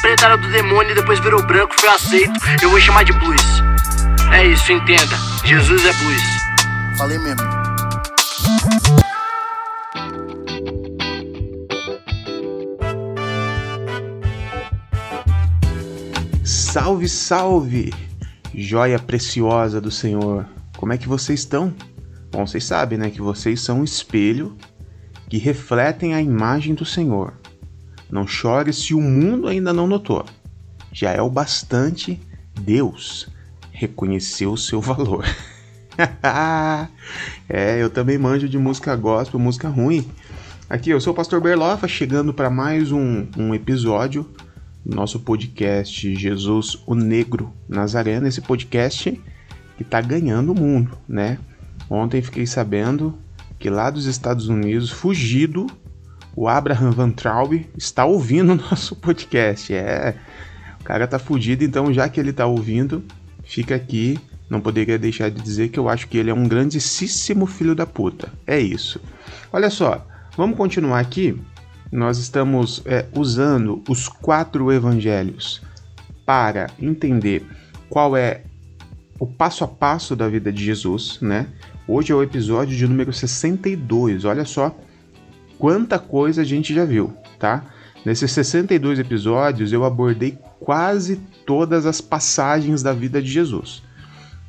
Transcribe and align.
preta 0.00 0.26
era 0.26 0.36
do 0.36 0.48
demônio 0.50 0.92
e 0.92 0.94
depois 0.94 1.18
virou 1.20 1.42
branco, 1.42 1.74
foi 1.78 1.88
aceito. 1.88 2.32
Eu 2.62 2.70
vou 2.70 2.80
chamar 2.80 3.04
de 3.04 3.12
blues. 3.12 3.42
É 4.32 4.46
isso, 4.46 4.72
entenda. 4.72 5.16
Jesus 5.44 5.84
é 5.84 5.92
blues. 5.92 6.22
Falei 6.96 7.18
mesmo. 7.18 7.64
Salve, 16.44 17.08
salve! 17.08 17.94
Joia 18.52 18.98
preciosa 18.98 19.80
do 19.80 19.90
Senhor. 19.90 20.44
Como 20.76 20.92
é 20.92 20.98
que 20.98 21.08
vocês 21.08 21.40
estão? 21.40 21.72
Bom, 22.30 22.46
vocês 22.46 22.64
sabem, 22.64 22.98
né, 22.98 23.10
que 23.10 23.22
vocês 23.22 23.60
são 23.60 23.80
um 23.80 23.84
espelho 23.84 24.56
que 25.28 25.38
refletem 25.38 26.14
a 26.14 26.20
imagem 26.20 26.74
do 26.74 26.84
Senhor. 26.84 27.32
Não 28.14 28.28
chore 28.28 28.72
se 28.72 28.94
o 28.94 29.00
mundo 29.00 29.48
ainda 29.48 29.72
não 29.72 29.88
notou. 29.88 30.24
Já 30.92 31.10
é 31.10 31.20
o 31.20 31.28
bastante 31.28 32.20
Deus 32.60 33.26
reconheceu 33.72 34.52
o 34.52 34.56
seu 34.56 34.80
valor. 34.80 35.24
é, 37.50 37.82
eu 37.82 37.90
também 37.90 38.16
manjo 38.16 38.48
de 38.48 38.56
música 38.56 38.94
gospel, 38.94 39.40
música 39.40 39.68
ruim. 39.68 40.08
Aqui, 40.70 40.90
eu 40.90 41.00
sou 41.00 41.12
o 41.12 41.16
Pastor 41.16 41.40
Berlofa, 41.40 41.88
chegando 41.88 42.32
para 42.32 42.48
mais 42.48 42.92
um, 42.92 43.26
um 43.36 43.52
episódio 43.52 44.30
do 44.86 44.94
nosso 44.94 45.18
podcast 45.18 46.14
Jesus 46.14 46.80
o 46.86 46.94
Negro 46.94 47.52
Nazareno. 47.68 48.28
Esse 48.28 48.40
podcast 48.40 49.20
que 49.76 49.82
está 49.82 50.00
ganhando 50.00 50.52
o 50.52 50.54
mundo, 50.54 50.96
né? 51.08 51.36
Ontem 51.90 52.22
fiquei 52.22 52.46
sabendo 52.46 53.18
que 53.58 53.68
lá 53.68 53.90
dos 53.90 54.06
Estados 54.06 54.46
Unidos, 54.46 54.88
fugido, 54.88 55.66
o 56.36 56.48
Abraham 56.48 56.90
Van 56.90 57.10
Traub 57.10 57.66
está 57.76 58.04
ouvindo 58.04 58.52
o 58.52 58.56
nosso 58.70 58.96
podcast. 58.96 59.72
É, 59.72 60.14
o 60.80 60.84
cara 60.84 61.06
tá 61.06 61.18
fugido, 61.18 61.64
então 61.64 61.92
já 61.92 62.08
que 62.08 62.18
ele 62.18 62.32
tá 62.32 62.46
ouvindo, 62.46 63.02
fica 63.44 63.74
aqui. 63.74 64.18
Não 64.48 64.60
poderia 64.60 64.98
deixar 64.98 65.30
de 65.30 65.40
dizer 65.40 65.70
que 65.70 65.78
eu 65.78 65.88
acho 65.88 66.06
que 66.06 66.18
ele 66.18 66.30
é 66.30 66.34
um 66.34 66.46
grandíssimo 66.46 67.46
filho 67.46 67.74
da 67.74 67.86
puta. 67.86 68.30
É 68.46 68.58
isso. 68.60 69.00
Olha 69.52 69.70
só, 69.70 70.06
vamos 70.36 70.56
continuar 70.56 71.00
aqui. 71.00 71.40
Nós 71.90 72.18
estamos 72.18 72.82
é, 72.84 73.06
usando 73.14 73.82
os 73.88 74.06
quatro 74.06 74.70
evangelhos 74.70 75.62
para 76.26 76.66
entender 76.78 77.46
qual 77.88 78.16
é 78.16 78.42
o 79.18 79.26
passo 79.26 79.64
a 79.64 79.68
passo 79.68 80.14
da 80.14 80.28
vida 80.28 80.52
de 80.52 80.62
Jesus, 80.62 81.18
né? 81.22 81.46
Hoje 81.86 82.12
é 82.12 82.14
o 82.14 82.22
episódio 82.22 82.76
de 82.76 82.86
número 82.86 83.12
62. 83.12 84.24
Olha 84.24 84.44
só 84.44 84.76
quanta 85.58 85.98
coisa 85.98 86.42
a 86.42 86.44
gente 86.44 86.74
já 86.74 86.84
viu, 86.84 87.12
tá? 87.38 87.64
Nesses 88.04 88.30
62 88.32 88.98
episódios 88.98 89.72
eu 89.72 89.84
abordei 89.84 90.38
quase 90.60 91.16
todas 91.46 91.86
as 91.86 92.00
passagens 92.00 92.82
da 92.82 92.92
vida 92.92 93.20
de 93.20 93.30
Jesus. 93.30 93.82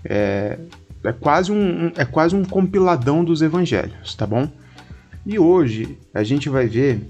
É, 0.03 0.59
é, 1.03 1.13
quase 1.13 1.51
um, 1.51 1.91
é 1.95 2.05
quase 2.05 2.35
um 2.35 2.43
compiladão 2.43 3.23
dos 3.23 3.41
evangelhos, 3.41 4.13
tá 4.15 4.25
bom? 4.25 4.49
E 5.25 5.39
hoje 5.39 5.97
a 6.13 6.23
gente 6.23 6.49
vai 6.49 6.67
ver 6.67 7.01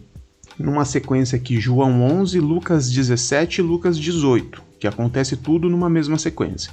numa 0.57 0.85
sequência 0.85 1.35
aqui 1.35 1.59
João 1.59 2.01
11, 2.01 2.39
Lucas 2.39 2.89
17 2.91 3.59
e 3.59 3.63
Lucas 3.63 3.97
18, 3.97 4.61
que 4.79 4.87
acontece 4.87 5.35
tudo 5.35 5.69
numa 5.69 5.89
mesma 5.89 6.17
sequência. 6.17 6.71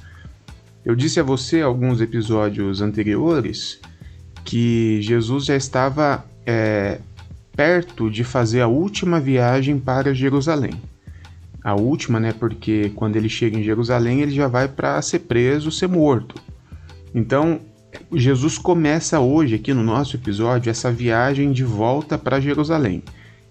Eu 0.85 0.95
disse 0.95 1.19
a 1.19 1.23
você 1.23 1.61
alguns 1.61 2.01
episódios 2.01 2.81
anteriores 2.81 3.81
que 4.45 5.01
Jesus 5.03 5.45
já 5.45 5.57
estava 5.57 6.25
é, 6.45 6.99
perto 7.55 8.11
de 8.11 8.25
fazer 8.25 8.61
a 8.61 8.69
última 8.69 9.21
viagem 9.21 9.79
para 9.79 10.15
Jerusalém. 10.15 10.73
A 11.63 11.75
última, 11.75 12.19
né? 12.19 12.33
Porque 12.33 12.91
quando 12.95 13.17
ele 13.17 13.29
chega 13.29 13.59
em 13.59 13.63
Jerusalém, 13.63 14.21
ele 14.21 14.33
já 14.33 14.49
vai 14.49 14.67
para 14.67 15.01
ser 15.01 15.21
preso, 15.21 15.71
ser 15.71 15.87
morto. 15.87 16.35
Então, 17.15 17.61
Jesus 18.13 18.59
começa 18.59 19.21
hoje, 19.21 19.55
aqui 19.55 19.73
no 19.73 19.83
nosso 19.83 20.17
episódio, 20.17 20.71
essa 20.71 20.91
viagem 20.91 21.53
de 21.53 21.63
volta 21.63 22.19
para 22.19 22.41
Jerusalém. 22.41 23.03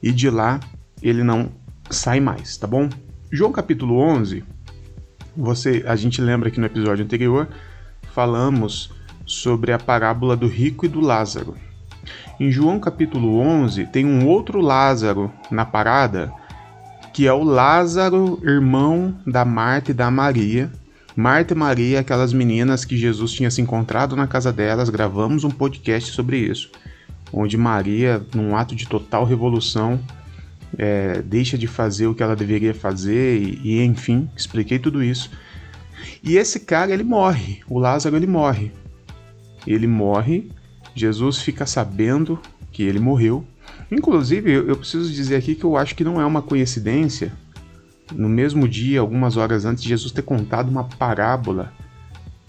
E 0.02 0.12
de 0.12 0.30
lá 0.30 0.60
ele 1.02 1.24
não 1.24 1.50
sai 1.90 2.20
mais, 2.20 2.58
tá 2.58 2.68
bom? 2.68 2.90
João 3.32 3.52
capítulo 3.52 3.98
11, 3.98 4.44
você, 5.36 5.84
a 5.88 5.96
gente 5.96 6.22
lembra 6.22 6.52
que 6.52 6.60
no 6.60 6.66
episódio 6.66 7.06
anterior 7.06 7.48
falamos 8.14 8.92
sobre 9.26 9.72
a 9.72 9.80
parábola 9.80 10.36
do 10.36 10.48
rico 10.48 10.86
e 10.86 10.90
do 10.90 11.00
Lázaro. 11.00 11.56
Em 12.40 12.52
João 12.52 12.80
capítulo 12.80 13.40
11 13.40 13.86
tem 13.88 14.06
um 14.06 14.28
outro 14.28 14.60
Lázaro 14.62 15.32
na 15.50 15.66
parada, 15.66 16.32
que 17.14 17.28
é 17.28 17.34
o 17.34 17.44
Lázaro, 17.44 18.40
irmão 18.44 19.16
da 19.28 19.46
Marta 19.46 19.92
e 19.92 19.94
da 19.94 20.10
Maria. 20.10 20.72
Marta 21.16 21.54
e 21.54 21.58
Maria, 21.58 22.00
aquelas 22.00 22.34
meninas 22.34 22.86
que 22.86 22.98
Jesus 22.98 23.34
tinha 23.34 23.52
se 23.52 23.62
encontrado 23.62 24.16
na 24.16 24.28
casa 24.28 24.52
delas, 24.52 24.90
gravamos 24.90 25.44
um 25.44 25.52
podcast 25.52 26.12
sobre 26.12 26.38
isso, 26.38 26.72
onde 27.34 27.58
Maria, 27.58 28.26
num 28.34 28.56
ato 28.56 28.76
de 28.76 28.88
total 28.88 29.26
revolução, 29.26 30.00
é, 30.78 31.22
deixa 31.22 31.58
de 31.58 31.68
fazer 31.68 32.08
o 32.08 32.16
que 32.16 32.24
ela 32.24 32.36
deveria 32.36 32.74
fazer 32.74 33.42
e, 33.42 33.60
e, 33.64 33.84
enfim, 33.84 34.30
expliquei 34.36 34.80
tudo 34.80 35.04
isso. 35.04 35.30
E 36.24 36.38
esse 36.38 36.62
cara 36.62 36.94
ele 36.94 37.04
morre, 37.04 37.60
o 37.68 37.78
Lázaro 37.78 38.16
ele 38.16 38.28
morre. 38.28 38.72
Ele 39.68 39.86
morre 39.86 40.50
Jesus 40.96 41.40
fica 41.40 41.66
sabendo 41.66 42.40
que 42.72 42.84
ele 42.84 43.00
morreu. 43.00 43.46
Inclusive, 43.92 44.52
eu 44.52 44.78
preciso 44.78 45.12
dizer 45.12 45.36
aqui 45.36 45.56
que 45.56 45.64
eu 45.64 45.78
acho 45.78 45.96
que 45.96 46.04
não 46.04 46.20
é 46.20 46.26
uma 46.26 46.42
coincidência. 46.42 47.32
No 48.12 48.28
mesmo 48.28 48.68
dia, 48.68 49.00
algumas 49.00 49.38
horas 49.38 49.66
antes, 49.66 49.84
Jesus 49.84 50.12
ter 50.12 50.22
contado 50.22 50.70
uma 50.70 50.84
parábola 50.84 51.72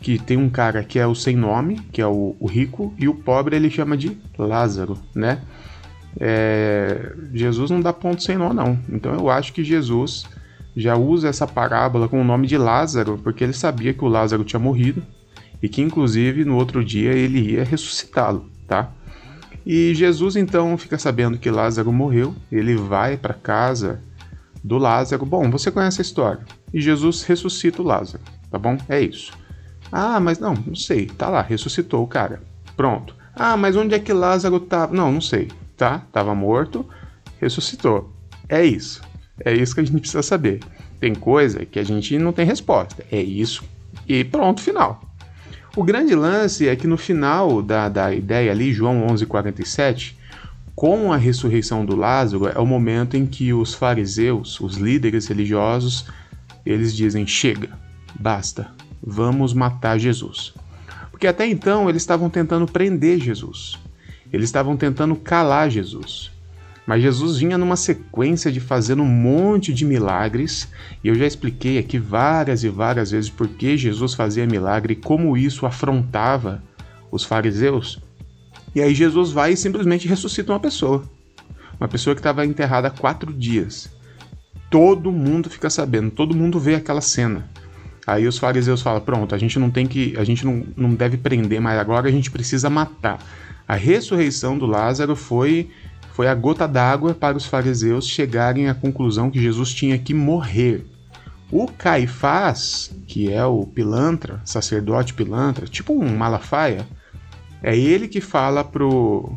que 0.00 0.18
tem 0.18 0.36
um 0.36 0.48
cara 0.48 0.82
que 0.82 0.98
é 0.98 1.06
o 1.06 1.14
sem 1.14 1.36
nome, 1.36 1.80
que 1.92 2.00
é 2.00 2.06
o, 2.06 2.34
o 2.40 2.46
rico, 2.46 2.92
e 2.98 3.08
o 3.08 3.14
pobre 3.14 3.54
ele 3.54 3.70
chama 3.70 3.96
de 3.96 4.16
Lázaro, 4.36 4.98
né? 5.14 5.40
É, 6.18 7.14
Jesus 7.32 7.70
não 7.70 7.80
dá 7.80 7.92
ponto 7.92 8.22
sem 8.22 8.36
nó, 8.36 8.52
não. 8.52 8.78
Então 8.88 9.14
eu 9.14 9.30
acho 9.30 9.52
que 9.52 9.62
Jesus 9.62 10.26
já 10.76 10.96
usa 10.96 11.28
essa 11.28 11.46
parábola 11.46 12.08
com 12.08 12.20
o 12.20 12.24
nome 12.24 12.46
de 12.46 12.58
Lázaro, 12.58 13.18
porque 13.22 13.44
ele 13.44 13.52
sabia 13.52 13.94
que 13.94 14.04
o 14.04 14.08
Lázaro 14.08 14.44
tinha 14.44 14.60
morrido 14.60 15.02
e 15.62 15.68
que 15.68 15.80
inclusive 15.80 16.44
no 16.44 16.56
outro 16.56 16.84
dia 16.84 17.12
ele 17.12 17.52
ia 17.52 17.64
ressuscitá-lo, 17.64 18.50
tá? 18.66 18.90
E 19.64 19.94
Jesus 19.94 20.34
então 20.34 20.76
fica 20.76 20.98
sabendo 20.98 21.38
que 21.38 21.50
Lázaro 21.50 21.92
morreu, 21.92 22.34
ele 22.50 22.74
vai 22.74 23.16
para 23.16 23.32
casa 23.32 24.02
do 24.62 24.76
Lázaro. 24.76 25.24
Bom, 25.24 25.48
você 25.50 25.70
conhece 25.70 26.00
a 26.00 26.02
história. 26.02 26.44
E 26.74 26.80
Jesus 26.80 27.22
ressuscita 27.22 27.80
o 27.80 27.84
Lázaro, 27.84 28.24
tá 28.50 28.58
bom? 28.58 28.76
É 28.88 29.00
isso. 29.00 29.32
Ah, 29.90 30.18
mas 30.18 30.38
não, 30.38 30.54
não 30.54 30.74
sei. 30.74 31.06
Tá 31.06 31.28
lá, 31.28 31.42
ressuscitou 31.42 32.02
o 32.02 32.08
cara. 32.08 32.42
Pronto. 32.76 33.14
Ah, 33.34 33.56
mas 33.56 33.76
onde 33.76 33.94
é 33.94 33.98
que 33.98 34.12
Lázaro 34.12 34.58
tava? 34.58 34.92
Não, 34.92 35.12
não 35.12 35.20
sei. 35.20 35.48
Tá? 35.76 36.00
Tava 36.10 36.34
morto, 36.34 36.84
ressuscitou. 37.40 38.12
É 38.48 38.64
isso. 38.64 39.00
É 39.44 39.52
isso 39.54 39.74
que 39.74 39.80
a 39.80 39.84
gente 39.84 40.00
precisa 40.00 40.22
saber. 40.22 40.60
Tem 40.98 41.14
coisa 41.14 41.64
que 41.64 41.78
a 41.78 41.84
gente 41.84 42.18
não 42.18 42.32
tem 42.32 42.46
resposta. 42.46 43.04
É 43.10 43.20
isso 43.20 43.64
e 44.08 44.24
pronto, 44.24 44.60
final. 44.60 45.00
O 45.74 45.82
grande 45.82 46.14
lance 46.14 46.68
é 46.68 46.76
que 46.76 46.86
no 46.86 46.98
final 46.98 47.62
da, 47.62 47.88
da 47.88 48.14
ideia 48.14 48.52
ali, 48.52 48.74
João 48.74 49.06
11,47, 49.06 50.14
com 50.74 51.10
a 51.10 51.16
ressurreição 51.16 51.86
do 51.86 51.96
Lázaro, 51.96 52.46
é 52.46 52.58
o 52.58 52.66
momento 52.66 53.16
em 53.16 53.24
que 53.24 53.54
os 53.54 53.72
fariseus, 53.72 54.60
os 54.60 54.76
líderes 54.76 55.26
religiosos, 55.26 56.06
eles 56.66 56.94
dizem: 56.94 57.26
chega, 57.26 57.70
basta, 58.20 58.70
vamos 59.02 59.54
matar 59.54 59.98
Jesus. 59.98 60.52
Porque 61.10 61.26
até 61.26 61.46
então 61.46 61.88
eles 61.88 62.02
estavam 62.02 62.28
tentando 62.28 62.66
prender 62.66 63.18
Jesus, 63.18 63.78
eles 64.30 64.50
estavam 64.50 64.76
tentando 64.76 65.16
calar 65.16 65.70
Jesus. 65.70 66.31
Mas 66.86 67.02
Jesus 67.02 67.38
vinha 67.38 67.56
numa 67.56 67.76
sequência 67.76 68.50
de 68.50 68.58
fazendo 68.58 69.02
um 69.02 69.08
monte 69.08 69.72
de 69.72 69.84
milagres, 69.84 70.68
e 71.02 71.08
eu 71.08 71.14
já 71.14 71.26
expliquei 71.26 71.78
aqui 71.78 71.98
várias 71.98 72.64
e 72.64 72.68
várias 72.68 73.12
vezes 73.12 73.30
por 73.30 73.46
que 73.46 73.76
Jesus 73.76 74.14
fazia 74.14 74.46
milagre 74.46 74.94
e 74.94 74.96
como 74.96 75.36
isso 75.36 75.64
afrontava 75.64 76.62
os 77.10 77.22
fariseus. 77.22 78.00
E 78.74 78.80
aí 78.80 78.94
Jesus 78.94 79.30
vai 79.30 79.52
e 79.52 79.56
simplesmente 79.56 80.08
ressuscita 80.08 80.52
uma 80.52 80.60
pessoa. 80.60 81.04
Uma 81.78 81.88
pessoa 81.88 82.14
que 82.14 82.20
estava 82.20 82.44
enterrada 82.44 82.88
há 82.88 82.90
quatro 82.90 83.32
dias. 83.32 83.90
Todo 84.70 85.12
mundo 85.12 85.50
fica 85.50 85.68
sabendo, 85.68 86.10
todo 86.10 86.34
mundo 86.34 86.58
vê 86.58 86.74
aquela 86.74 87.00
cena. 87.00 87.48
Aí 88.06 88.26
os 88.26 88.38
fariseus 88.38 88.82
falam: 88.82 89.00
pronto, 89.00 89.34
a 89.34 89.38
gente 89.38 89.58
não 89.58 89.70
tem 89.70 89.86
que. 89.86 90.14
A 90.16 90.24
gente 90.24 90.44
não, 90.44 90.64
não 90.76 90.94
deve 90.94 91.16
prender, 91.16 91.60
mas 91.60 91.78
agora 91.78 92.08
a 92.08 92.12
gente 92.12 92.30
precisa 92.30 92.68
matar. 92.70 93.18
A 93.68 93.74
ressurreição 93.74 94.58
do 94.58 94.66
Lázaro 94.66 95.14
foi 95.14 95.70
foi 96.12 96.28
a 96.28 96.34
gota 96.34 96.68
d'água 96.68 97.14
para 97.14 97.36
os 97.36 97.46
fariseus 97.46 98.06
chegarem 98.06 98.68
à 98.68 98.74
conclusão 98.74 99.30
que 99.30 99.40
Jesus 99.40 99.72
tinha 99.72 99.98
que 99.98 100.12
morrer. 100.12 100.86
O 101.50 101.66
Caifás, 101.66 102.94
que 103.06 103.32
é 103.32 103.44
o 103.44 103.66
pilantra, 103.66 104.40
sacerdote 104.44 105.14
pilantra, 105.14 105.66
tipo 105.66 105.92
um 105.92 106.16
Malafaia, 106.16 106.86
é 107.62 107.76
ele 107.76 108.08
que 108.08 108.20
fala 108.20 108.62
pro 108.62 109.32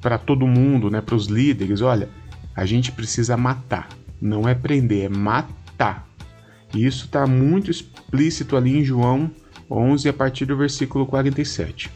para 0.00 0.16
todo 0.16 0.46
mundo, 0.46 0.90
né, 0.90 1.02
para 1.02 1.14
os 1.14 1.26
líderes, 1.26 1.82
olha, 1.82 2.08
a 2.56 2.64
gente 2.64 2.90
precisa 2.90 3.36
matar. 3.36 3.88
não 4.20 4.48
é 4.48 4.54
prender, 4.54 5.04
é 5.04 5.08
matar. 5.10 6.06
E 6.74 6.86
isso 6.86 7.04
está 7.04 7.26
muito 7.26 7.70
explícito 7.70 8.56
ali 8.56 8.78
em 8.78 8.84
João 8.84 9.30
11, 9.70 10.08
a 10.08 10.12
partir 10.12 10.46
do 10.46 10.56
versículo 10.56 11.04
47. 11.04 11.90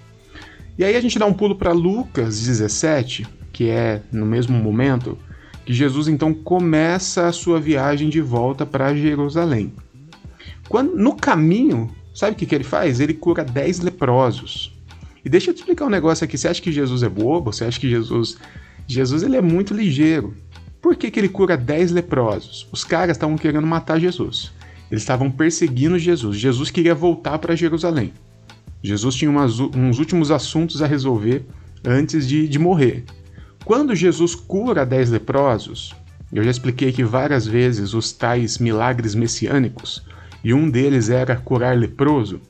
E 0.76 0.84
aí 0.84 0.96
a 0.96 1.00
gente 1.00 1.18
dá 1.18 1.24
um 1.24 1.32
pulo 1.32 1.54
para 1.54 1.72
Lucas 1.72 2.40
17, 2.40 3.26
que 3.54 3.70
é 3.70 4.02
no 4.12 4.26
mesmo 4.26 4.58
momento 4.58 5.16
que 5.64 5.72
Jesus 5.72 6.08
então 6.08 6.34
começa 6.34 7.26
a 7.26 7.32
sua 7.32 7.58
viagem 7.58 8.10
de 8.10 8.20
volta 8.20 8.66
para 8.66 8.94
Jerusalém. 8.94 9.72
Quando, 10.68 10.94
no 10.96 11.14
caminho, 11.14 11.88
sabe 12.12 12.32
o 12.32 12.34
que, 12.34 12.44
que 12.44 12.54
ele 12.54 12.64
faz? 12.64 13.00
Ele 13.00 13.14
cura 13.14 13.44
10 13.44 13.80
leprosos. 13.80 14.76
E 15.24 15.28
deixa 15.28 15.50
eu 15.50 15.54
te 15.54 15.58
explicar 15.58 15.86
um 15.86 15.90
negócio 15.90 16.24
aqui. 16.24 16.36
Você 16.36 16.48
acha 16.48 16.60
que 16.60 16.72
Jesus 16.72 17.02
é 17.02 17.08
bobo? 17.08 17.50
Você 17.50 17.64
acha 17.64 17.80
que 17.80 17.88
Jesus. 17.88 18.36
Jesus 18.86 19.22
ele 19.22 19.36
é 19.36 19.40
muito 19.40 19.72
ligeiro. 19.72 20.34
Por 20.82 20.96
que, 20.96 21.10
que 21.10 21.18
ele 21.18 21.30
cura 21.30 21.56
10 21.56 21.92
leprosos? 21.92 22.68
Os 22.70 22.84
caras 22.84 23.16
estavam 23.16 23.38
querendo 23.38 23.66
matar 23.66 23.98
Jesus. 23.98 24.52
Eles 24.90 25.02
estavam 25.02 25.30
perseguindo 25.30 25.98
Jesus. 25.98 26.36
Jesus 26.36 26.70
queria 26.70 26.94
voltar 26.94 27.38
para 27.38 27.56
Jerusalém. 27.56 28.12
Jesus 28.82 29.14
tinha 29.14 29.30
umas, 29.30 29.58
uns 29.60 29.98
últimos 29.98 30.30
assuntos 30.30 30.82
a 30.82 30.86
resolver 30.86 31.46
antes 31.82 32.28
de, 32.28 32.46
de 32.46 32.58
morrer. 32.58 33.04
Quando 33.64 33.94
Jesus 33.94 34.34
cura 34.34 34.84
10 34.84 35.10
leprosos, 35.10 35.94
eu 36.30 36.44
já 36.44 36.50
expliquei 36.50 36.90
aqui 36.90 37.02
várias 37.02 37.46
vezes 37.46 37.94
os 37.94 38.12
tais 38.12 38.58
milagres 38.58 39.14
messiânicos, 39.14 40.04
e 40.42 40.52
um 40.52 40.68
deles 40.68 41.08
era 41.08 41.34
curar 41.34 41.74
leproso. 41.74 42.40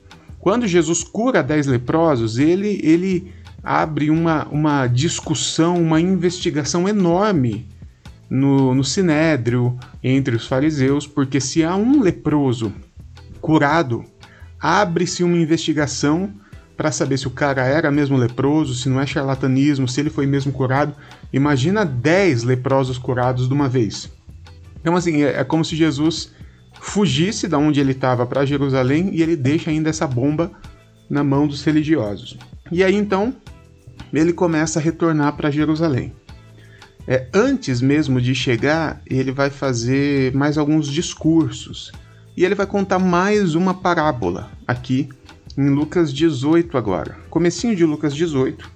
Quando 0.41 0.67
Jesus 0.67 1.05
cura 1.05 1.41
10 1.41 1.69
leprosos, 1.69 2.39
ele, 2.39 2.81
ele 2.83 3.33
abre 3.63 4.11
uma, 4.11 4.47
uma 4.49 4.89
discussão, 4.89 5.81
uma 5.81 6.01
investigação 6.01 6.89
enorme 6.89 7.65
no, 8.29 8.75
no 8.75 8.83
sinédrio 8.83 9.79
entre 10.03 10.35
os 10.35 10.49
fariseus, 10.49 11.07
porque 11.07 11.41
se 11.41 11.63
há 11.63 11.77
um 11.77 12.03
leproso 12.03 12.73
curado, 13.41 14.05
abre-se 14.59 15.23
uma 15.23 15.37
investigação 15.37 16.33
para 16.77 16.91
saber 16.91 17.19
se 17.19 17.27
o 17.27 17.31
cara 17.31 17.65
era 17.65 17.91
mesmo 17.91 18.17
leproso, 18.17 18.75
se 18.75 18.89
não 18.89 19.01
é 19.01 19.07
charlatanismo, 19.07 19.87
se 19.87 20.01
ele 20.01 20.11
foi 20.11 20.27
mesmo 20.27 20.53
curado. 20.53 20.95
Imagina 21.33 21.85
10 21.85 22.43
leprosos 22.43 22.99
curados 22.99 23.47
de 23.49 23.55
uma 23.55 23.69
vez. 23.69 24.11
Então, 24.81 24.97
assim, 24.97 25.23
é, 25.23 25.41
é 25.41 25.45
como 25.45 25.65
se 25.65 25.77
Jesus 25.77 26.33
fugisse 26.81 27.49
da 27.49 27.57
onde 27.57 27.81
ele 27.81 27.93
estava 27.93 28.27
para 28.27 28.45
Jerusalém 28.45 29.11
e 29.13 29.23
ele 29.23 29.37
deixa 29.37 29.71
ainda 29.71 29.89
essa 29.89 30.07
bomba 30.07 30.51
na 31.09 31.25
mão 31.25 31.47
dos 31.47 31.65
religiosos. 31.65 32.37
E 32.71 32.83
aí 32.83 32.95
então 32.95 33.35
ele 34.13 34.33
começa 34.33 34.79
a 34.79 34.83
retornar 34.83 35.37
para 35.37 35.51
Jerusalém. 35.51 36.13
É, 37.07 37.29
antes 37.35 37.81
mesmo 37.81 38.21
de 38.21 38.35
chegar, 38.35 39.03
ele 39.07 39.31
vai 39.31 39.51
fazer 39.51 40.35
mais 40.35 40.57
alguns 40.57 40.89
discursos 40.89 41.93
e 42.37 42.45
ele 42.45 42.55
vai 42.55 42.67
contar 42.67 42.99
mais 42.99 43.55
uma 43.55 43.75
parábola 43.75 44.51
aqui 44.67 45.09
em 45.57 45.69
Lucas 45.71 46.13
18 46.13 46.77
agora. 46.77 47.17
Comecinho 47.31 47.77
de 47.77 47.85
Lucas 47.85 48.15
18 48.15 48.71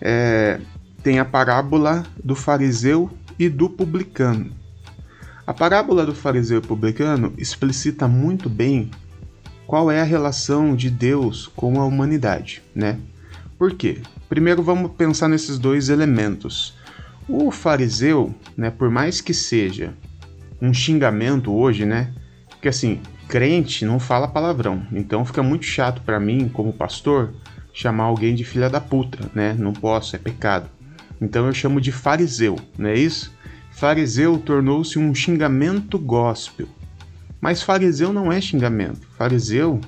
é, 0.00 0.60
tem 1.02 1.18
a 1.18 1.24
parábola 1.24 2.04
do 2.22 2.34
fariseu 2.34 3.10
e 3.38 3.48
do 3.48 3.68
publicano. 3.68 4.50
A 5.46 5.52
parábola 5.52 6.06
do 6.06 6.14
fariseu 6.14 6.58
e 6.58 6.66
publicano 6.66 7.32
explicita 7.36 8.06
muito 8.06 8.48
bem 8.48 8.90
qual 9.66 9.90
é 9.90 10.00
a 10.00 10.04
relação 10.04 10.76
de 10.76 10.90
Deus 10.90 11.50
com 11.56 11.80
a 11.80 11.84
humanidade, 11.84 12.62
né? 12.74 12.98
Por 13.58 13.74
quê? 13.74 13.98
Primeiro 14.28 14.62
vamos 14.62 14.92
pensar 14.92 15.28
nesses 15.28 15.58
dois 15.58 15.88
elementos. 15.88 16.74
O 17.28 17.50
fariseu, 17.50 18.34
né, 18.56 18.70
por 18.70 18.90
mais 18.90 19.20
que 19.20 19.32
seja 19.32 19.94
um 20.60 20.74
xingamento 20.74 21.52
hoje, 21.52 21.84
né? 21.84 22.12
Porque 22.48 22.68
assim, 22.68 23.00
crente 23.32 23.86
não 23.86 23.98
fala 23.98 24.28
palavrão, 24.28 24.86
então 24.92 25.24
fica 25.24 25.42
muito 25.42 25.64
chato 25.64 26.02
para 26.02 26.20
mim, 26.20 26.50
como 26.52 26.70
pastor, 26.70 27.32
chamar 27.72 28.04
alguém 28.04 28.34
de 28.34 28.44
filha 28.44 28.68
da 28.68 28.78
puta, 28.78 29.30
né? 29.34 29.56
Não 29.58 29.72
posso, 29.72 30.14
é 30.14 30.18
pecado. 30.18 30.68
Então 31.18 31.46
eu 31.46 31.54
chamo 31.54 31.80
de 31.80 31.90
fariseu, 31.90 32.58
não 32.76 32.90
é 32.90 32.94
isso? 32.94 33.32
Fariseu 33.70 34.36
tornou-se 34.36 34.98
um 34.98 35.14
xingamento 35.14 35.98
gospel. 35.98 36.68
Mas 37.40 37.62
fariseu 37.62 38.12
não 38.12 38.30
é 38.30 38.38
xingamento. 38.38 39.08
Fariseu, 39.16 39.80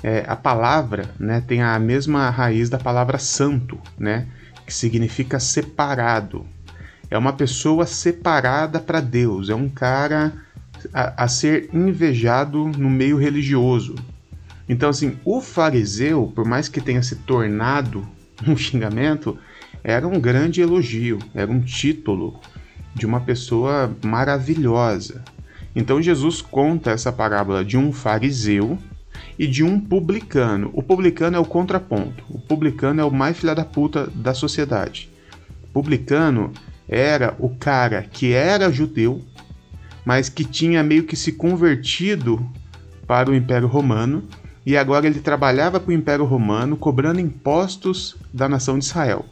é, 0.00 0.24
a 0.28 0.36
palavra, 0.36 1.10
né, 1.18 1.42
tem 1.44 1.62
a 1.62 1.76
mesma 1.80 2.30
raiz 2.30 2.70
da 2.70 2.78
palavra 2.78 3.18
santo, 3.18 3.76
né, 3.98 4.28
que 4.64 4.72
significa 4.72 5.40
separado 5.40 6.46
é 7.10 7.18
uma 7.18 7.32
pessoa 7.32 7.86
separada 7.86 8.80
para 8.80 9.00
Deus, 9.00 9.48
é 9.48 9.54
um 9.54 9.68
cara 9.68 10.32
a, 10.92 11.24
a, 11.24 11.28
ser 11.28 11.68
invejado 11.72 12.66
no 12.66 12.90
meio 12.90 13.16
religioso. 13.16 13.94
Então, 14.68 14.88
assim, 14.88 15.16
o 15.24 15.40
fariseu, 15.40 16.32
por 16.34 16.44
mais 16.44 16.68
que 16.68 16.80
tenha 16.80 17.02
se 17.02 17.16
tornado 17.16 18.06
um 18.46 18.56
xingamento, 18.56 19.38
era 19.82 20.06
um 20.06 20.18
grande 20.18 20.60
elogio, 20.60 21.18
era 21.34 21.50
um 21.50 21.60
título 21.60 22.40
de 22.94 23.06
uma 23.06 23.20
pessoa 23.20 23.94
maravilhosa. 24.04 25.22
Então, 25.76 26.00
Jesus 26.00 26.40
conta 26.40 26.90
essa 26.90 27.12
parábola 27.12 27.64
de 27.64 27.76
um 27.76 27.92
fariseu 27.92 28.78
e 29.38 29.46
de 29.46 29.62
um 29.64 29.80
publicano. 29.80 30.70
O 30.72 30.82
publicano 30.82 31.36
é 31.36 31.40
o 31.40 31.44
contraponto. 31.44 32.24
O 32.28 32.38
publicano 32.38 33.00
é 33.00 33.04
o 33.04 33.10
mais 33.10 33.36
filha 33.36 33.54
da 33.54 33.64
puta 33.64 34.08
da 34.14 34.32
sociedade. 34.32 35.10
O 35.64 35.66
publicano 35.68 36.52
era 36.88 37.34
o 37.38 37.48
cara 37.48 38.02
que 38.02 38.32
era 38.32 38.70
judeu, 38.70 39.22
mas 40.04 40.28
que 40.28 40.44
tinha 40.44 40.82
meio 40.82 41.04
que 41.04 41.16
se 41.16 41.32
convertido 41.32 42.44
para 43.06 43.30
o 43.30 43.34
Império 43.34 43.68
Romano 43.68 44.24
e 44.66 44.76
agora 44.76 45.06
ele 45.06 45.20
trabalhava 45.20 45.78
para 45.78 45.90
o 45.90 45.94
Império 45.94 46.24
Romano 46.24 46.76
cobrando 46.76 47.20
impostos 47.20 48.16
da 48.32 48.48
nação 48.48 48.78
de 48.78 48.84
Israel. 48.84 49.24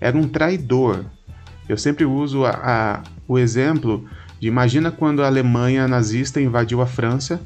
Era 0.00 0.16
um 0.16 0.26
traidor. 0.28 1.04
Eu 1.68 1.76
sempre 1.76 2.04
uso 2.04 2.44
a, 2.44 2.50
a, 2.50 3.02
o 3.28 3.38
exemplo 3.38 4.04
de 4.40 4.48
imagina 4.48 4.90
quando 4.90 5.22
a 5.22 5.26
Alemanha 5.26 5.86
nazista 5.86 6.40
invadiu 6.40 6.80
a 6.80 6.86
França 6.86 7.40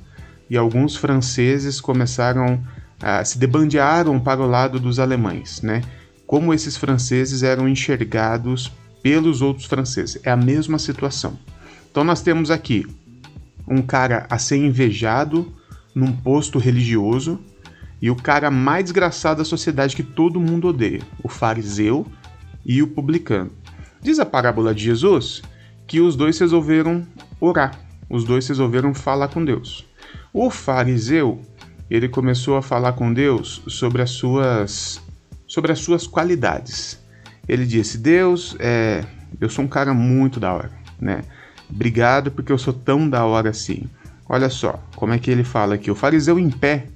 e 0.49 0.57
alguns 0.57 0.97
franceses 0.97 1.81
começaram 1.81 2.63
a 3.03 3.25
se 3.25 3.39
debandearam 3.39 4.19
para 4.21 4.41
o 4.41 4.47
lado 4.47 4.79
dos 4.79 4.99
alemães, 4.99 5.61
né? 5.61 5.83
Como 6.27 6.55
esses 6.55 6.77
franceses 6.77 7.43
eram 7.43 7.69
enxergados 7.69 8.73
pelos 9.03 9.43
outros 9.43 9.67
franceses. 9.67 10.19
É 10.25 10.31
a 10.31 10.37
mesma 10.37 10.79
situação. 10.79 11.39
Então 11.95 12.03
nós 12.03 12.23
temos 12.23 12.51
aqui 12.51 12.85
um 13.69 13.81
cara 13.81 14.27
a 14.29 14.37
ser 14.37 14.57
invejado 14.57 15.55
num 15.95 16.11
posto 16.11 16.59
religioso 16.59 17.39
e 18.03 18.11
o 18.11 18.17
cara 18.17 18.51
mais 18.51 18.87
desgraçado 18.87 19.39
da 19.39 19.45
sociedade 19.45 19.95
que 19.95 20.03
todo 20.03 20.41
mundo 20.41 20.67
odeia, 20.67 21.03
o 21.23 21.29
fariseu 21.29 22.05
e 22.67 22.83
o 22.83 22.89
publicano. 22.89 23.53
Diz 24.03 24.19
a 24.19 24.27
parábola 24.27 24.75
de 24.75 24.83
Jesus 24.83 25.41
que 25.87 26.01
os 26.01 26.17
dois 26.17 26.37
resolveram 26.37 27.07
orar, 27.41 27.79
os 28.11 28.25
dois 28.25 28.49
resolveram 28.49 28.93
falar 28.93 29.29
com 29.29 29.45
Deus. 29.45 29.87
O 30.33 30.51
fariseu, 30.51 31.41
ele 31.89 32.09
começou 32.09 32.57
a 32.57 32.63
falar 32.63 32.95
com 32.95 33.15
Deus 33.15 33.63
sobre 33.69 34.03
as 34.03 34.11
suas 34.11 35.01
sobre 35.47 35.71
as 35.71 35.79
suas 35.79 36.09
qualidades. 36.09 37.01
Ele 37.47 37.65
disse: 37.65 37.99
Deus, 37.99 38.57
é, 38.59 39.05
eu 39.41 39.49
sou 39.49 39.65
um 39.65 39.69
cara 39.69 39.95
muito 39.95 40.41
da 40.41 40.53
hora, 40.53 40.73
né? 41.01 41.23
Obrigado 41.71 42.31
porque 42.31 42.53
eu 42.53 42.59
sou 42.59 42.73
tão 42.73 43.09
da 43.09 43.25
hora 43.25 43.51
assim. 43.51 43.85
Olha 44.29 44.49
só, 44.49 44.83
como 44.97 45.13
é 45.13 45.19
que 45.19 45.31
ele 45.31 45.45
fala 45.45 45.75
aqui: 45.75 45.91
o 45.91 45.95
fariseu 45.95 46.39
em 46.39 46.51
pé 46.51 46.87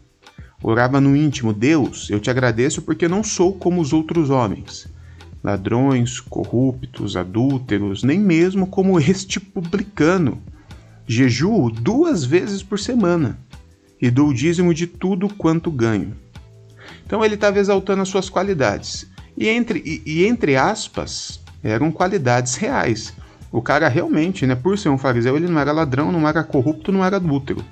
orava 0.62 1.00
no 1.00 1.16
íntimo: 1.16 1.52
Deus, 1.52 2.08
eu 2.10 2.20
te 2.20 2.30
agradeço 2.30 2.82
porque 2.82 3.08
não 3.08 3.22
sou 3.22 3.52
como 3.52 3.80
os 3.80 3.92
outros 3.92 4.30
homens, 4.30 4.88
ladrões, 5.42 6.20
corruptos, 6.20 7.16
adúlteros, 7.16 8.02
nem 8.02 8.18
mesmo 8.18 8.66
como 8.66 8.98
este 8.98 9.40
publicano. 9.40 10.40
Jejuo 11.06 11.70
duas 11.70 12.25
vezes 12.25 12.62
por 12.62 12.78
semana 12.78 13.38
e 14.00 14.10
dou 14.10 14.28
o 14.28 14.34
dízimo 14.34 14.75
de 14.75 14.87
tudo 14.87 15.28
quanto 15.28 15.70
ganho. 15.70 16.14
Então 17.06 17.25
ele 17.25 17.34
estava 17.34 17.58
exaltando 17.58 18.02
as 18.02 18.08
suas 18.08 18.28
qualidades. 18.28 19.06
E 19.37 19.48
entre, 19.48 19.82
e, 19.84 20.02
e 20.04 20.26
entre 20.26 20.56
aspas, 20.56 21.40
eram 21.62 21.90
qualidades 21.90 22.56
reais. 22.56 23.14
O 23.50 23.62
cara 23.62 23.88
realmente, 23.88 24.46
né, 24.46 24.54
por 24.54 24.78
ser 24.78 24.90
um 24.90 24.98
fariseu, 24.98 25.36
ele 25.36 25.48
não 25.48 25.58
era 25.58 25.72
ladrão, 25.72 26.12
não 26.12 26.28
era 26.28 26.44
corrupto, 26.44 26.92
não 26.92 27.04
era 27.04 27.16
adúltero. 27.16 27.64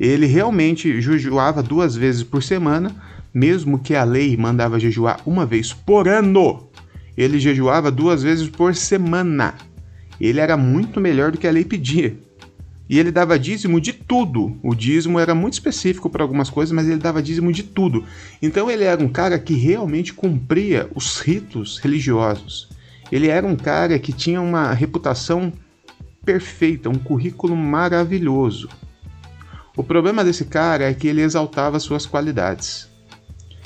Ele 0.00 0.26
realmente 0.26 1.00
jejuava 1.00 1.62
duas 1.62 1.94
vezes 1.94 2.22
por 2.22 2.42
semana, 2.42 2.94
mesmo 3.34 3.78
que 3.78 3.94
a 3.94 4.04
lei 4.04 4.36
mandava 4.36 4.80
jejuar 4.80 5.20
uma 5.26 5.44
vez 5.44 5.72
por 5.72 6.08
ano. 6.08 6.68
Ele 7.16 7.38
jejuava 7.38 7.90
duas 7.90 8.22
vezes 8.22 8.48
por 8.48 8.74
semana. 8.74 9.54
Ele 10.20 10.40
era 10.40 10.56
muito 10.56 11.00
melhor 11.00 11.32
do 11.32 11.38
que 11.38 11.46
a 11.46 11.50
lei 11.50 11.64
pedia. 11.64 12.16
E 12.88 12.98
ele 12.98 13.10
dava 13.10 13.38
dízimo 13.38 13.80
de 13.80 13.92
tudo. 13.92 14.56
O 14.62 14.74
dízimo 14.74 15.18
era 15.18 15.34
muito 15.34 15.54
específico 15.54 16.08
para 16.08 16.22
algumas 16.22 16.48
coisas, 16.48 16.72
mas 16.72 16.88
ele 16.88 16.96
dava 16.96 17.22
dízimo 17.22 17.52
de 17.52 17.62
tudo. 17.62 18.04
Então 18.40 18.70
ele 18.70 18.84
era 18.84 19.02
um 19.02 19.08
cara 19.08 19.38
que 19.38 19.54
realmente 19.54 20.14
cumpria 20.14 20.88
os 20.94 21.20
ritos 21.20 21.78
religiosos. 21.78 22.68
Ele 23.10 23.28
era 23.28 23.46
um 23.46 23.56
cara 23.56 23.98
que 23.98 24.12
tinha 24.12 24.40
uma 24.40 24.72
reputação 24.72 25.52
perfeita, 26.24 26.90
um 26.90 26.98
currículo 26.98 27.56
maravilhoso. 27.56 28.68
O 29.76 29.82
problema 29.82 30.24
desse 30.24 30.44
cara 30.44 30.84
é 30.84 30.94
que 30.94 31.08
ele 31.08 31.22
exaltava 31.22 31.78
suas 31.78 32.04
qualidades. 32.04 32.88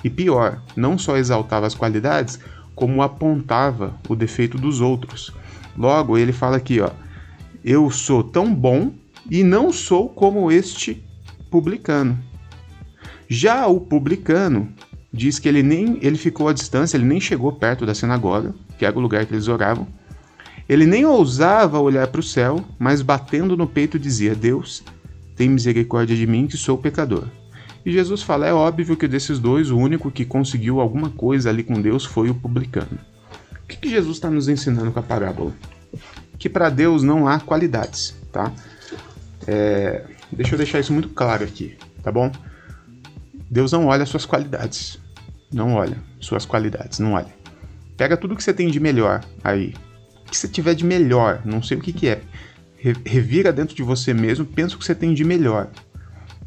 E 0.04 0.10
pior, 0.10 0.62
não 0.76 0.98
só 0.98 1.16
exaltava 1.16 1.66
as 1.66 1.74
qualidades, 1.74 2.38
como 2.74 3.02
apontava 3.02 3.94
o 4.08 4.14
defeito 4.14 4.58
dos 4.58 4.80
outros. 4.80 5.32
Logo, 5.76 6.18
ele 6.18 6.32
fala 6.32 6.56
aqui, 6.56 6.80
ó: 6.80 6.90
Eu 7.64 7.90
sou 7.90 8.22
tão 8.22 8.54
bom 8.54 8.92
e 9.30 9.42
não 9.42 9.72
sou 9.72 10.08
como 10.08 10.50
este 10.50 11.02
publicano. 11.50 12.18
Já 13.28 13.66
o 13.66 13.80
publicano 13.80 14.72
diz 15.12 15.38
que 15.38 15.48
ele 15.48 15.62
nem 15.62 15.98
ele 16.02 16.18
ficou 16.18 16.48
à 16.48 16.52
distância, 16.52 16.96
ele 16.96 17.04
nem 17.04 17.20
chegou 17.20 17.52
perto 17.52 17.86
da 17.86 17.94
sinagoga, 17.94 18.54
que 18.82 18.86
era 18.86 18.98
o 18.98 19.00
lugar 19.00 19.24
que 19.24 19.32
eles 19.32 19.46
oravam. 19.46 19.86
Ele 20.68 20.86
nem 20.86 21.06
ousava 21.06 21.78
olhar 21.78 22.08
para 22.08 22.18
o 22.18 22.22
céu, 22.22 22.64
mas 22.76 23.00
batendo 23.00 23.56
no 23.56 23.64
peito 23.64 23.96
dizia: 23.96 24.34
Deus, 24.34 24.82
tem 25.36 25.48
misericórdia 25.48 26.16
de 26.16 26.26
mim 26.26 26.48
que 26.48 26.56
sou 26.56 26.76
pecador. 26.76 27.28
E 27.86 27.92
Jesus 27.92 28.22
fala: 28.22 28.44
é 28.44 28.52
óbvio 28.52 28.96
que 28.96 29.06
desses 29.06 29.38
dois, 29.38 29.70
o 29.70 29.78
único 29.78 30.10
que 30.10 30.24
conseguiu 30.24 30.80
alguma 30.80 31.10
coisa 31.10 31.48
ali 31.48 31.62
com 31.62 31.80
Deus 31.80 32.04
foi 32.04 32.28
o 32.28 32.34
publicano. 32.34 32.98
O 33.62 33.68
que, 33.68 33.76
que 33.76 33.88
Jesus 33.88 34.16
está 34.16 34.28
nos 34.28 34.48
ensinando 34.48 34.90
com 34.90 34.98
a 34.98 35.02
parábola? 35.02 35.52
Que 36.36 36.48
para 36.48 36.68
Deus 36.68 37.04
não 37.04 37.28
há 37.28 37.38
qualidades, 37.38 38.16
tá? 38.32 38.52
É, 39.46 40.06
deixa 40.32 40.54
eu 40.54 40.58
deixar 40.58 40.80
isso 40.80 40.92
muito 40.92 41.10
claro 41.10 41.44
aqui, 41.44 41.76
tá 42.02 42.10
bom? 42.10 42.32
Deus 43.48 43.70
não 43.70 43.86
olha 43.86 44.04
suas 44.04 44.26
qualidades. 44.26 44.98
Não 45.52 45.74
olha 45.74 45.98
suas 46.18 46.44
qualidades, 46.44 46.98
não 46.98 47.12
olha. 47.12 47.41
Pega 47.96 48.16
tudo 48.16 48.36
que 48.36 48.42
você 48.42 48.52
tem 48.52 48.68
de 48.68 48.80
melhor 48.80 49.24
aí. 49.42 49.74
O 50.26 50.30
que 50.30 50.36
você 50.36 50.48
tiver 50.48 50.74
de 50.74 50.84
melhor, 50.84 51.42
não 51.44 51.62
sei 51.62 51.76
o 51.76 51.80
que, 51.80 51.92
que 51.92 52.08
é. 52.08 52.22
Revira 53.04 53.52
dentro 53.52 53.76
de 53.76 53.82
você 53.82 54.12
mesmo, 54.12 54.44
pensa 54.44 54.74
o 54.74 54.78
que 54.78 54.84
você 54.84 54.94
tem 54.94 55.14
de 55.14 55.24
melhor. 55.24 55.68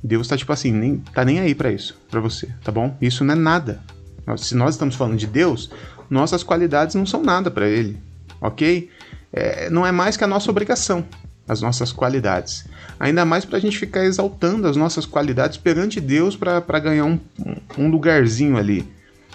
Deus 0.04 0.28
tá 0.28 0.38
tipo 0.38 0.52
assim, 0.52 0.72
nem, 0.72 0.98
tá 0.98 1.26
nem 1.26 1.40
aí 1.40 1.56
para 1.56 1.72
isso, 1.72 1.98
para 2.12 2.20
você, 2.20 2.48
tá 2.64 2.72
bom? 2.72 2.96
Isso 3.02 3.24
não 3.24 3.34
é 3.34 3.38
nada. 3.38 3.82
Se 4.38 4.56
nós 4.56 4.76
estamos 4.76 4.96
falando 4.96 5.18
de 5.18 5.28
Deus, 5.28 5.72
nossas 6.10 6.44
qualidades 6.44 6.96
não 6.96 7.06
são 7.06 7.24
nada 7.24 7.50
para 7.50 7.68
Ele, 7.68 7.98
ok? 8.42 8.90
É, 9.32 9.70
não 9.70 9.86
é 9.86 9.92
mais 9.92 10.16
que 10.16 10.24
a 10.24 10.28
nossa 10.28 10.50
obrigação, 10.52 11.06
as 11.48 11.62
nossas 11.62 11.92
qualidades. 11.92 12.66
Ainda 13.00 13.26
mais 13.26 13.46
para 13.46 13.58
a 13.58 13.62
gente 13.62 13.78
ficar 13.78 14.06
exaltando 14.06 14.68
as 14.68 14.76
nossas 14.76 15.06
qualidades 15.06 15.58
perante 15.58 16.00
Deus 16.00 16.36
para 16.36 16.80
ganhar 16.80 17.06
um, 17.06 17.20
um 17.78 17.90
lugarzinho 17.90 18.58
ali. 18.58 18.88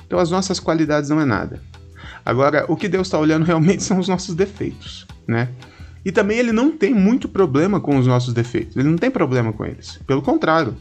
Então 0.07 0.19
as 0.19 0.31
nossas 0.31 0.59
qualidades 0.59 1.11
não 1.11 1.21
é 1.21 1.25
nada. 1.25 1.61
Agora, 2.25 2.65
o 2.69 2.77
que 2.77 2.89
Deus 2.89 3.07
está 3.07 3.19
olhando 3.19 3.45
realmente 3.45 3.83
são 3.85 3.99
os 3.99 4.09
nossos 4.09 4.35
defeitos, 4.35 5.07
né? 5.27 5.49
E 6.05 6.11
também 6.11 6.39
ele 6.39 6.53
não 6.53 6.71
tem 6.71 6.95
muito 6.95 7.29
problema 7.29 7.79
com 7.79 7.99
os 7.99 8.07
nossos 8.07 8.33
defeitos, 8.33 8.77
ele 8.77 8.89
não 8.89 8.97
tem 8.97 9.11
problema 9.11 9.53
com 9.53 9.67
eles. 9.67 10.01
Pelo 10.07 10.23
contrário, 10.23 10.75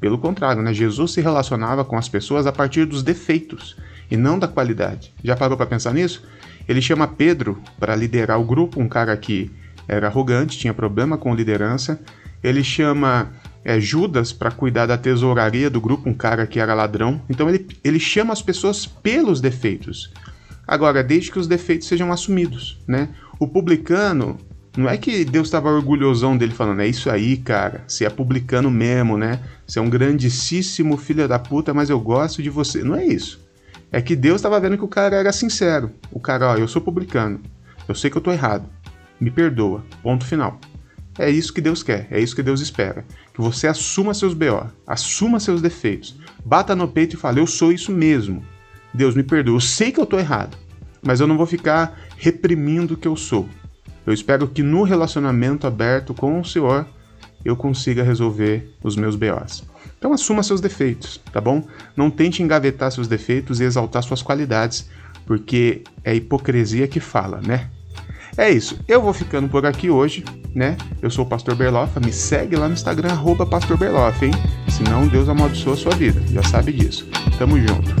pelo 0.00 0.18
contrário, 0.18 0.62
né? 0.62 0.72
Jesus 0.72 1.12
se 1.12 1.20
relacionava 1.20 1.84
com 1.84 1.96
as 1.96 2.08
pessoas 2.08 2.46
a 2.46 2.52
partir 2.52 2.86
dos 2.86 3.02
defeitos 3.02 3.76
e 4.10 4.16
não 4.16 4.38
da 4.38 4.48
qualidade. 4.48 5.12
Já 5.22 5.36
parou 5.36 5.56
para 5.56 5.66
pensar 5.66 5.92
nisso? 5.92 6.22
Ele 6.68 6.80
chama 6.80 7.06
Pedro 7.06 7.60
para 7.78 7.96
liderar 7.96 8.40
o 8.40 8.44
grupo, 8.44 8.80
um 8.80 8.88
cara 8.88 9.16
que 9.16 9.50
era 9.86 10.06
arrogante, 10.06 10.58
tinha 10.58 10.72
problema 10.72 11.18
com 11.18 11.34
liderança. 11.34 12.00
Ele 12.42 12.62
chama 12.62 13.30
é, 13.64 13.80
Judas 13.80 14.32
para 14.32 14.50
cuidar 14.50 14.86
da 14.86 14.96
tesouraria 14.96 15.68
do 15.68 15.80
grupo, 15.80 16.08
um 16.08 16.14
cara 16.14 16.46
que 16.46 16.60
era 16.60 16.74
ladrão. 16.74 17.20
Então 17.28 17.48
ele, 17.48 17.66
ele 17.84 18.00
chama 18.00 18.32
as 18.32 18.40
pessoas 18.40 18.86
pelos 18.86 19.40
defeitos. 19.40 20.12
Agora, 20.70 21.02
desde 21.02 21.32
que 21.32 21.38
os 21.40 21.48
defeitos 21.48 21.88
sejam 21.88 22.12
assumidos, 22.12 22.78
né? 22.86 23.08
O 23.40 23.48
publicano 23.48 24.38
não 24.76 24.88
é 24.88 24.96
que 24.96 25.24
Deus 25.24 25.48
estava 25.48 25.68
orgulhosão 25.68 26.36
dele 26.36 26.54
falando, 26.54 26.80
é 26.80 26.86
isso 26.86 27.10
aí, 27.10 27.36
cara, 27.36 27.82
você 27.88 28.04
é 28.04 28.08
publicano 28.08 28.70
mesmo, 28.70 29.18
né? 29.18 29.40
Você 29.66 29.80
é 29.80 29.82
um 29.82 29.90
grandíssimo 29.90 30.96
filho 30.96 31.26
da 31.26 31.40
puta, 31.40 31.74
mas 31.74 31.90
eu 31.90 31.98
gosto 31.98 32.40
de 32.40 32.48
você. 32.48 32.84
Não 32.84 32.94
é 32.94 33.04
isso. 33.04 33.40
É 33.90 34.00
que 34.00 34.14
Deus 34.14 34.36
estava 34.36 34.60
vendo 34.60 34.78
que 34.78 34.84
o 34.84 34.88
cara 34.88 35.16
era 35.16 35.32
sincero. 35.32 35.90
O 36.12 36.20
cara, 36.20 36.52
ó, 36.52 36.56
eu 36.56 36.68
sou 36.68 36.80
publicano. 36.80 37.40
Eu 37.88 37.94
sei 37.96 38.08
que 38.08 38.16
eu 38.16 38.22
tô 38.22 38.30
errado. 38.30 38.64
Me 39.20 39.28
perdoa. 39.28 39.84
Ponto 40.04 40.24
final. 40.24 40.60
É 41.18 41.28
isso 41.28 41.52
que 41.52 41.60
Deus 41.60 41.82
quer, 41.82 42.06
é 42.12 42.20
isso 42.20 42.36
que 42.36 42.44
Deus 42.44 42.60
espera. 42.60 43.04
Que 43.34 43.40
você 43.40 43.66
assuma 43.66 44.14
seus 44.14 44.34
BO, 44.34 44.70
assuma 44.86 45.40
seus 45.40 45.60
defeitos, 45.60 46.16
bata 46.44 46.76
no 46.76 46.86
peito 46.86 47.16
e 47.16 47.18
fale: 47.18 47.40
Eu 47.40 47.46
sou 47.48 47.72
isso 47.72 47.90
mesmo. 47.90 48.44
Deus 48.92 49.14
me 49.14 49.22
perdoa, 49.22 49.56
eu 49.56 49.60
sei 49.60 49.92
que 49.92 50.00
eu 50.00 50.06
tô 50.06 50.18
errado, 50.18 50.56
mas 51.02 51.20
eu 51.20 51.26
não 51.26 51.36
vou 51.36 51.46
ficar 51.46 51.98
reprimindo 52.16 52.94
o 52.94 52.96
que 52.96 53.08
eu 53.08 53.16
sou. 53.16 53.48
Eu 54.06 54.12
espero 54.12 54.48
que 54.48 54.62
no 54.62 54.82
relacionamento 54.82 55.66
aberto 55.66 56.14
com 56.14 56.40
o 56.40 56.44
Senhor 56.44 56.86
eu 57.44 57.56
consiga 57.56 58.02
resolver 58.02 58.74
os 58.82 58.96
meus 58.96 59.16
BOs. 59.16 59.64
Então 59.98 60.12
assuma 60.12 60.42
seus 60.42 60.60
defeitos, 60.60 61.20
tá 61.32 61.40
bom? 61.40 61.62
Não 61.96 62.10
tente 62.10 62.42
engavetar 62.42 62.90
seus 62.90 63.06
defeitos 63.06 63.60
e 63.60 63.64
exaltar 63.64 64.02
suas 64.02 64.22
qualidades, 64.22 64.88
porque 65.26 65.82
é 66.02 66.14
hipocrisia 66.14 66.88
que 66.88 67.00
fala, 67.00 67.40
né? 67.46 67.68
É 68.36 68.50
isso. 68.50 68.78
Eu 68.88 69.02
vou 69.02 69.12
ficando 69.12 69.48
por 69.48 69.66
aqui 69.66 69.90
hoje, 69.90 70.24
né? 70.54 70.76
Eu 71.02 71.10
sou 71.10 71.24
o 71.24 71.28
Pastor 71.28 71.54
Berlofa, 71.54 72.00
me 72.00 72.12
segue 72.12 72.56
lá 72.56 72.66
no 72.66 72.74
Instagram, 72.74 73.10
arroba 73.10 73.44
Pastor 73.44 73.76
Berlofa, 73.76 74.24
hein? 74.24 74.32
Senão 74.68 75.06
Deus 75.06 75.28
amaldiçoa 75.28 75.74
a 75.74 75.76
sua 75.76 75.94
vida, 75.94 76.22
já 76.28 76.42
sabe 76.44 76.72
disso. 76.72 77.06
Tamo 77.38 77.58
junto. 77.60 77.99